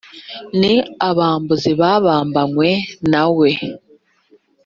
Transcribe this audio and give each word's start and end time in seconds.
ni 0.59 0.73
abambuzi 1.09 1.71
babambanywe 1.81 2.69
na 3.11 3.23
we 3.37 3.51